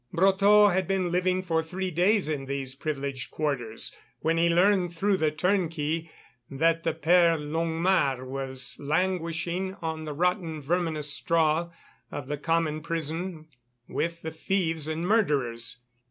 [0.11, 5.17] Brotteaux had been living for three days in these privileged quarters when he learned through
[5.17, 6.09] the turnkey
[6.49, 11.69] that the Père Longuemare was languishing on the rotten verminous straw
[12.09, 13.45] of the common prison
[13.87, 15.81] with the thieves and murderers.